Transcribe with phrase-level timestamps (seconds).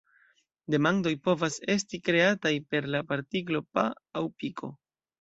[0.75, 3.89] Demandoj povas esti kreataj per la partiklo -"pa"
[4.23, 4.77] aŭ "piko".